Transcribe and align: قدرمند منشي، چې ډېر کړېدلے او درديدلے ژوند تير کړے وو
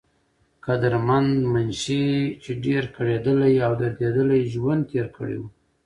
قدرمند 0.65 1.33
منشي، 1.53 2.05
چې 2.43 2.51
ډېر 2.65 2.83
کړېدلے 2.95 3.49
او 3.65 3.73
درديدلے 3.81 4.39
ژوند 4.53 4.81
تير 4.89 5.07
کړے 5.15 5.35
وو 5.39 5.47